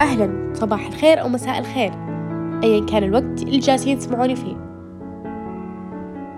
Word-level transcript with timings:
أهلا 0.00 0.52
صباح 0.54 0.86
الخير 0.86 1.20
أو 1.20 1.28
مساء 1.28 1.58
الخير 1.58 1.92
أيا 2.62 2.86
كان 2.86 3.04
الوقت 3.04 3.42
اللي 3.42 3.58
جالسين 3.58 3.98
تسمعوني 3.98 4.36
فيه. 4.36 4.56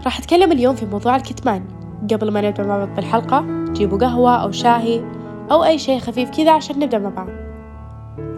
راح 0.04 0.18
أتكلم 0.18 0.52
اليوم 0.52 0.74
في 0.74 0.86
موضوع 0.86 1.16
الكتمان. 1.16 1.64
قبل 2.12 2.30
ما 2.30 2.40
نبدأ 2.40 2.66
مع 2.66 2.78
بعض 2.78 2.88
بالحلقة 2.88 3.44
جيبوا 3.72 3.98
قهوة 3.98 4.36
أو 4.36 4.50
شاهي 4.50 5.04
أو 5.50 5.64
أي 5.64 5.78
شيء 5.78 5.98
خفيف 5.98 6.30
كذا 6.30 6.52
عشان 6.52 6.78
نبدأ 6.78 6.98
مع 6.98 7.08
بعض. 7.08 7.28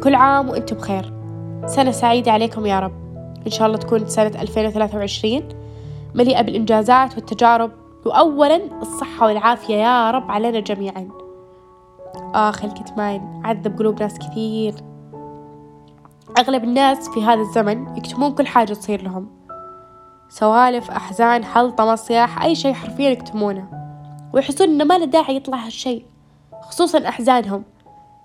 كل 0.02 0.14
عام 0.14 0.48
وأنتم 0.48 0.76
بخير. 0.76 1.12
سنة 1.66 1.90
سعيدة 1.90 2.32
عليكم 2.32 2.66
يا 2.66 2.80
رب. 2.80 2.92
إن 3.46 3.50
شاء 3.50 3.66
الله 3.66 3.78
تكون 3.78 4.06
سنة 4.06 4.42
2023 4.42 5.42
مليئة 6.14 6.42
بالإنجازات 6.42 7.14
والتجارب 7.14 7.70
وأولا 8.06 8.60
الصحة 8.82 9.26
والعافية 9.26 9.74
يا 9.74 10.10
رب 10.10 10.30
علينا 10.30 10.60
جميعا. 10.60 11.08
آخ 12.34 12.64
الكتمان 12.64 13.42
عذب 13.44 13.78
قلوب 13.78 14.02
ناس 14.02 14.18
كثير. 14.18 14.74
أغلب 16.38 16.64
الناس 16.64 17.08
في 17.08 17.22
هذا 17.22 17.40
الزمن 17.40 17.96
يكتمون 17.96 18.34
كل 18.34 18.46
حاجة 18.46 18.72
تصير 18.72 19.02
لهم. 19.02 19.28
سوالف 20.28 20.90
أحزان 20.90 21.44
حلطة 21.44 21.92
مصياح 21.92 22.42
أي 22.42 22.54
شيء 22.54 22.72
حرفيا 22.72 23.10
يكتمونه. 23.10 23.68
ويحسون 24.32 24.68
إنه 24.68 24.84
ما 24.84 24.98
له 24.98 25.04
داعي 25.04 25.36
يطلع 25.36 25.58
هالشيء 25.58 26.06
خصوصا 26.62 27.08
أحزانهم. 27.08 27.64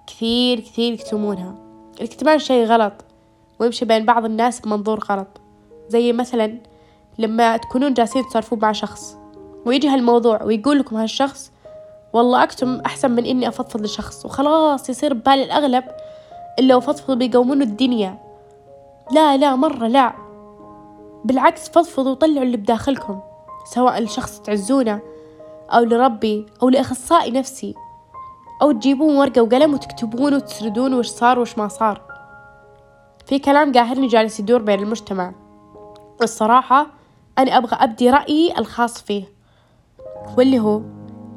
كثير 0.08 0.60
كثير 0.60 0.94
يكتمونها. 0.94 1.56
الكتمان 2.02 2.40
شيء 2.40 2.66
غلط 2.66 2.94
ويمشي 3.60 3.86
بين 3.86 4.06
بعض 4.06 4.26
الناس 4.26 4.60
بمنظور 4.60 5.00
غلط. 5.00 5.42
زي 5.88 6.14
مثلا 6.14 6.58
لما 7.18 7.58
تكونون 7.58 7.94
جالسين 7.94 8.28
تسولفون 8.28 8.60
مع 8.60 8.72
شخص 8.72 9.18
ويجي 9.66 9.90
هالموضوع 9.90 10.44
ويقول 10.44 10.80
لكم 10.80 10.96
هالشخص 10.96 11.52
والله 12.14 12.44
أكتم 12.44 12.82
أحسن 12.86 13.12
من 13.12 13.26
إني 13.26 13.48
أفضفض 13.48 13.82
لشخص. 13.82 14.26
وخلاص 14.26 14.90
يصير 14.90 15.14
ببالي 15.14 15.44
الأغلب 15.44 15.84
إلا 16.60 16.76
وفضفضوا 16.76 17.16
بيقومون 17.16 17.62
الدنيا. 17.62 18.20
لا 19.12 19.38
لا 19.38 19.56
مرة 19.56 19.88
لا. 19.88 20.14
بالعكس 21.26 21.70
فضفضوا 21.70 22.12
وطلعوا 22.12 22.44
اللي 22.44 22.58
بداخلكم 22.58 23.20
سواء 23.66 24.02
لشخص 24.02 24.40
تعزونه 24.40 25.00
أو 25.70 25.84
لربي 25.84 26.46
أو 26.64 26.70
لأخصائي 26.70 27.32
نفسي. 27.32 27.76
أو 28.62 28.72
تجيبون 28.72 29.18
ورقة 29.18 29.42
وقلم 29.42 29.74
وتكتبون 29.74 30.34
وتسردون 30.34 30.94
وش 30.94 31.08
صار 31.08 31.40
وش 31.40 31.58
ما 31.58 31.68
صار. 31.68 32.02
في 33.26 33.40
كلام 33.40 33.74
قاهرني 33.74 34.08
جالس 34.08 34.40
يدور 34.40 34.62
بين 34.62 34.80
المجتمع. 34.80 35.34
والصراحة 36.20 36.88
أنا 37.38 37.58
أبغى 37.58 37.78
أبدي 37.80 38.10
رأيي 38.10 38.58
الخاص 38.58 39.02
فيه. 39.02 39.24
واللي 40.38 40.60
هو 40.60 40.82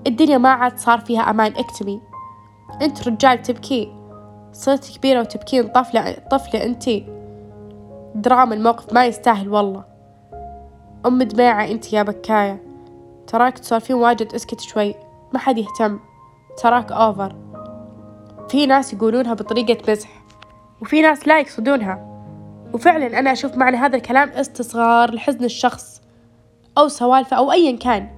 الدنيا 0.06 0.38
ما 0.38 0.48
عاد 0.48 0.78
صار 0.78 1.00
فيها 1.00 1.30
أمان 1.30 1.52
اكتمي. 1.56 2.00
أنت 2.82 3.08
رجال 3.08 3.42
تبكي. 3.42 4.01
صرت 4.52 4.98
كبيرة 4.98 5.20
وتبكين 5.20 5.68
طفلة 5.68 6.16
طفلة 6.30 6.64
أنتي 6.64 7.06
دراما 8.14 8.54
الموقف 8.54 8.92
ما 8.92 9.06
يستاهل 9.06 9.48
والله. 9.48 9.84
أم 11.06 11.22
دميعة 11.22 11.64
أنت 11.64 11.92
يا 11.92 12.02
بكاية. 12.02 12.62
تراك 13.26 13.58
تسولفين 13.58 13.96
واجد 13.96 14.34
اسكت 14.34 14.60
شوي. 14.60 14.94
ما 15.32 15.38
حد 15.38 15.58
يهتم. 15.58 15.98
تراك 16.62 16.92
أوفر 16.92 17.36
في 18.48 18.66
ناس 18.66 18.92
يقولونها 18.92 19.34
بطريقة 19.34 19.92
مزح. 19.92 20.08
وفي 20.82 21.02
ناس 21.02 21.28
لا 21.28 21.40
يقصدونها. 21.40 22.08
وفعلا 22.74 23.18
أنا 23.18 23.32
أشوف 23.32 23.56
معنى 23.56 23.76
هذا 23.76 23.96
الكلام 23.96 24.28
استصغار 24.28 25.14
لحزن 25.14 25.44
الشخص. 25.44 26.02
أو 26.78 26.88
سوالفه 26.88 27.36
أو 27.36 27.52
أيا 27.52 27.76
كان. 27.76 28.08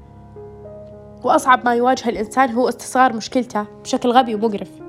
وأصعب 1.24 1.64
ما 1.64 1.74
يواجه 1.74 2.08
الإنسان 2.08 2.50
هو 2.50 2.68
استصغار 2.68 3.12
مشكلته 3.16 3.66
بشكل 3.82 4.08
غبي 4.08 4.34
ومقرف. 4.34 4.83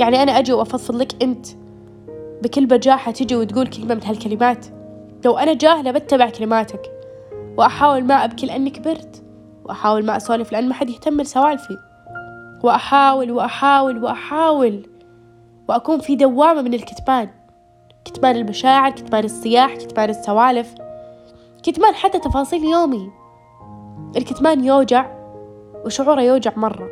يعني 0.00 0.22
أنا 0.22 0.38
أجي 0.38 0.52
وأفضفض 0.52 0.96
لك 0.96 1.22
أنت 1.22 1.46
بكل 2.42 2.66
بجاحة 2.66 3.12
تجي 3.12 3.36
وتقول 3.36 3.66
كلمة 3.66 3.94
من 3.94 4.04
هالكلمات. 4.04 4.66
لو 5.24 5.38
أنا 5.38 5.54
جاهلة 5.54 5.90
بتبع 5.90 6.30
كلماتك. 6.30 6.90
وأحاول 7.58 8.04
ما 8.04 8.14
أبكي 8.14 8.46
لأني 8.46 8.70
كبرت. 8.70 9.22
وأحاول 9.64 10.04
ما 10.04 10.16
أسولف 10.16 10.52
لأن 10.52 10.68
ما 10.68 10.74
حد 10.74 10.90
يهتم 10.90 11.20
لسوالفي. 11.20 11.76
وأحاول 12.64 13.30
وأحاول 13.30 14.04
وأحاول. 14.04 14.88
وأكون 15.68 15.98
في 16.00 16.16
دوامة 16.16 16.62
من 16.62 16.74
الكتمان. 16.74 17.28
كتمان 18.04 18.36
المشاعر 18.36 18.90
كتمان 18.90 19.24
الصياح 19.24 19.76
كتمان 19.76 20.10
السوالف. 20.10 20.74
كتمان 21.62 21.94
حتى 21.94 22.18
تفاصيل 22.18 22.64
يومي. 22.64 23.10
الكتمان 24.16 24.64
يوجع 24.64 25.06
وشعوره 25.84 26.20
يوجع 26.20 26.52
مرة. 26.56 26.88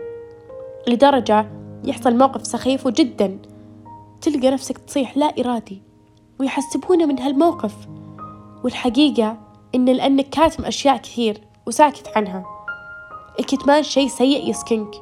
لدرجة 0.89 1.47
يحصل 1.85 2.17
موقف 2.19 2.47
سخيف 2.47 2.87
وجدا. 2.87 3.39
تلقى 4.21 4.51
نفسك 4.51 4.79
تصيح 4.79 5.17
لا 5.17 5.27
إرادي 5.27 5.83
ويحسبونه 6.41 7.07
من 7.07 7.19
هالموقف. 7.21 7.75
والحقيقة 8.65 9.37
إن 9.75 9.85
لأنك 9.85 10.29
كاتم 10.29 10.65
أشياء 10.65 10.97
كثير 10.97 11.41
وساكت 11.67 12.17
عنها. 12.17 12.45
الكتمان 13.41 13.83
شيء 13.83 14.09
سيء 14.09 14.51
يسكنك. 14.51 14.95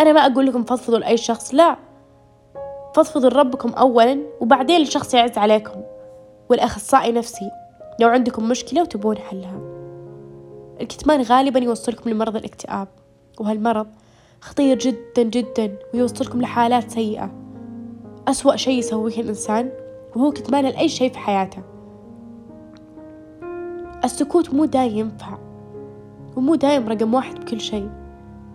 أنا 0.00 0.12
ما 0.12 0.20
أقول 0.20 0.46
لكم 0.46 0.64
فضفضوا 0.64 0.98
لأي 0.98 1.16
شخص 1.16 1.54
لا. 1.54 1.76
فضفضوا 2.94 3.30
لربكم 3.30 3.70
أولا 3.70 4.20
وبعدين 4.40 4.80
لشخص 4.80 5.14
يعز 5.14 5.38
عليكم. 5.38 5.80
والأخصائي 6.48 7.12
نفسي 7.12 7.50
لو 8.00 8.08
عندكم 8.08 8.48
مشكلة 8.48 8.82
وتبون 8.82 9.18
حلها. 9.18 9.60
الكتمان 10.80 11.22
غالبا 11.22 11.60
يوصلكم 11.60 12.10
لمرض 12.10 12.36
الاكتئاب 12.36 12.88
وهالمرض 13.40 13.86
خطير 14.40 14.78
جدا 14.78 15.22
جدا 15.22 15.76
ويوصلكم 15.94 16.40
لحالات 16.40 16.90
سيئة. 16.90 17.30
أسوأ 18.28 18.56
شيء 18.56 18.78
يسويه 18.78 19.20
الإنسان 19.20 19.70
وهو 20.16 20.30
كتمان 20.30 20.64
لأي 20.64 20.88
شيء 20.88 21.12
في 21.12 21.18
حياته. 21.18 21.62
السكوت 24.04 24.54
مو 24.54 24.64
دايم 24.64 24.98
ينفع 24.98 25.38
ومو 26.36 26.54
دايم 26.54 26.88
رقم 26.88 27.14
واحد 27.14 27.40
بكل 27.40 27.60
شيء. 27.60 27.90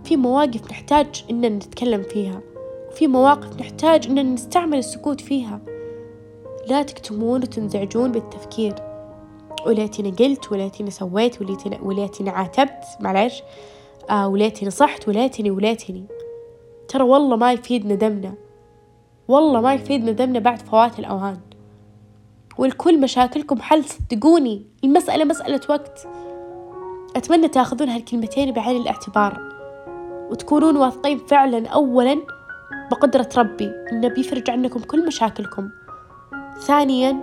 في 0.04 0.18
مواقف 0.18 0.72
نحتاج 0.72 1.26
إننا 1.30 1.50
نتكلم 1.50 2.04
فيها 2.04 2.42
وفي 2.92 3.08
مواقف 3.08 3.60
نحتاج 3.60 4.08
إننا 4.08 4.24
نستعمل 4.24 4.78
السكوت 4.78 5.22
فيها. 5.22 5.60
لا 6.68 6.84
تكتمون 6.84 7.42
وتنزعجون 7.42 8.12
بالتفكير. 8.12 8.76
وليتني 9.66 10.12
قلت 10.12 10.52
وليتني 10.52 10.92
سويت 10.92 11.42
وليتني, 11.42 11.80
وليتني 11.82 12.30
عاتبت 12.30 12.84
معلش 13.00 13.44
آه 14.10 14.28
وليتني 14.28 14.70
صحت 14.70 15.08
وليتني 15.08 15.52
وليتني 15.52 16.06
ترى 16.88 17.04
والله 17.04 17.36
ما 17.36 17.54
يفيد 17.54 17.86
ندمنا 17.86 18.34
والله 19.28 19.62
ما 19.62 19.74
يفيد 19.74 20.10
ندمنا 20.10 20.40
بعد 20.40 20.60
فوات 20.60 21.00
الأوان 21.00 21.38
والكل 22.58 23.02
مشاكلكم 23.02 23.62
حل 23.62 23.84
صدقوني. 23.84 24.66
المسألة 24.84 25.26
مسألة 25.26 25.62
وقت. 25.70 26.08
أتمنى 27.16 27.48
تاخذون 27.48 27.90
هالكلمتين 27.90 28.52
بعين 28.54 28.82
الاعتبار. 28.82 29.42
وتكونون 30.32 30.78
واثقين 30.78 31.18
فعلا 31.18 31.68
أولا 31.68 32.18
بقدرة 32.92 33.30
ربي. 33.38 33.72
إنه 33.92 34.08
بيفرج 34.08 34.50
عنكم 34.50 34.80
كل 34.80 35.08
مشاكلكم. 35.08 35.70
ثانيا 36.60 37.18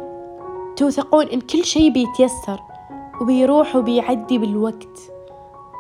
توثقون 0.77 1.27
إن 1.27 1.41
كل 1.41 1.65
شي 1.65 1.91
بيتيسر 1.91 2.61
وبيروح 3.21 3.77
وبيعدي 3.77 4.39
بالوقت. 4.39 5.12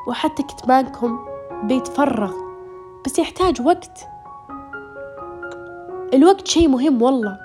وحتى 0.06 0.42
كتمانكم 0.42 1.18
بيتفرغ 1.62 2.32
بس 3.06 3.18
يحتاج 3.18 3.60
وقت. 3.60 4.08
الوقت 6.14 6.48
شي 6.48 6.66
مهم 6.68 7.02
والله. 7.02 7.38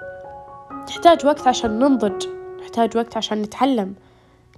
نحتاج 0.90 1.25
وقت 1.25 1.47
عشان 1.47 1.79
ننضج 1.79 2.28
نحتاج 2.59 2.97
وقت 2.97 3.17
عشان 3.17 3.41
نتعلم 3.41 3.96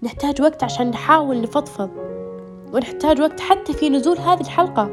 نحتاج 0.04 0.42
وقت 0.42 0.64
عشان 0.64 0.90
نحاول 0.90 1.42
نفضفض 1.42 1.90
ونحتاج 2.74 3.22
وقت 3.22 3.40
حتى 3.40 3.74
في 3.74 3.90
نزول 3.90 4.18
هذه 4.18 4.42
الحلقة. 4.42 4.84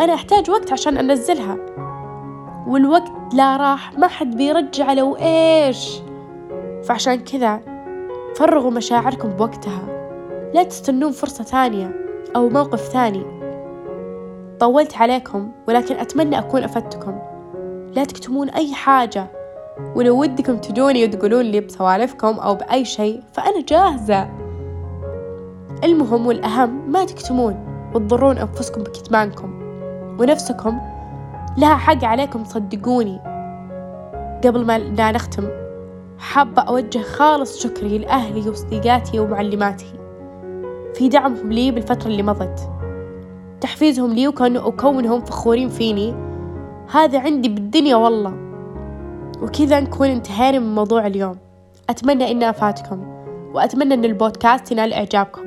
أنا 0.00 0.14
أحتاج 0.14 0.50
وقت 0.50 0.72
عشان 0.72 0.98
أنزلها. 0.98 1.56
والوقت 2.66 3.34
لا 3.34 3.56
راح 3.56 3.98
ما 3.98 4.06
حد 4.06 4.36
بيرجع 4.36 4.92
لو 4.92 5.16
إيش. 5.16 5.98
فعشان 6.84 7.20
كذا 7.20 7.60
فرغوا 8.36 8.70
مشاعركم 8.70 9.28
بوقتها. 9.28 9.82
لا 10.54 10.62
تستنون 10.62 11.12
فرصة 11.12 11.44
ثانية. 11.44 12.07
أو 12.36 12.48
موقف 12.48 12.80
ثاني. 12.80 13.22
طولت 14.60 14.96
عليكم 14.96 15.50
ولكن 15.68 15.96
أتمنى 15.96 16.38
أكون 16.38 16.62
أفدتكم. 16.62 17.18
لا 17.96 18.04
تكتمون 18.04 18.50
أي 18.50 18.74
حاجة. 18.74 19.26
ولو 19.94 20.20
ودكم 20.20 20.56
تجوني 20.56 21.04
وتقولون 21.04 21.44
لي 21.44 21.60
بسوالفكم 21.60 22.38
أو 22.38 22.54
بأي 22.54 22.84
شيء 22.84 23.22
فأنا 23.32 23.60
جاهزة. 23.60 24.28
المهم 25.84 26.26
والأهم 26.26 26.90
ما 26.90 27.04
تكتمون 27.04 27.56
وتضرون 27.94 28.38
أنفسكم 28.38 28.82
بكتمانكم. 28.82 29.58
ونفسكم 30.20 30.78
لها 31.58 31.76
حق 31.76 32.04
عليكم 32.04 32.44
صدقوني 32.44 33.20
قبل 34.44 34.64
ما 34.64 35.12
نختم 35.12 35.48
حابة 36.18 36.62
أوجه 36.62 36.98
خالص 36.98 37.62
شكري 37.62 37.98
لأهلي 37.98 38.50
وصديقاتي 38.50 39.18
ومعلماتي. 39.18 39.92
في 40.98 41.08
دعمهم 41.08 41.52
لي 41.52 41.70
بالفترة 41.70 42.06
اللي 42.06 42.22
مضت. 42.22 42.70
تحفيزهم 43.60 44.12
لي 44.12 44.28
وكونهم 44.28 45.24
فخورين 45.24 45.68
فيني. 45.68 46.14
هذا 46.92 47.20
عندي 47.20 47.48
بالدنيا 47.48 47.96
والله. 47.96 48.34
وكذا 49.42 49.80
نكون 49.80 50.08
انتهينا 50.08 50.58
من 50.58 50.74
موضوع 50.74 51.06
اليوم. 51.06 51.36
أتمنى 51.90 52.30
إنه 52.30 52.50
أفادكم. 52.50 53.06
وأتمنى 53.54 53.94
إن 53.94 54.04
البودكاست 54.04 54.72
ينال 54.72 54.92
إعجابكم. 54.92 55.46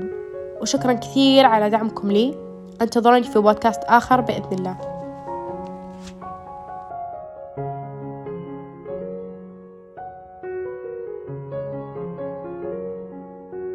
وشكرا 0.61 0.93
كثير 0.93 1.45
على 1.45 1.69
دعمكم 1.69 2.11
لي. 2.11 2.35
أنتظروني 2.81 3.23
في 3.23 3.39
بودكاست 3.39 3.83
آخر 3.83 4.21
بإذن 4.21 4.59
الله. 4.59 4.90